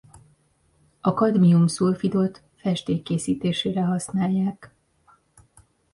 A 1.01 1.13
kadmium-szulfidot 1.13 2.41
festék 2.55 3.03
készítésére 3.03 3.81
használják. 3.81 4.73